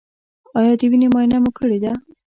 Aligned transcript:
ایا 0.57 0.73
د 0.79 0.81
وینې 0.91 1.07
معاینه 1.13 1.37
مو 1.43 1.51
کړې 1.57 1.77
ده؟ 1.83 1.91